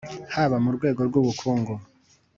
[0.33, 1.73] haba mu rwego rw'ubukungu,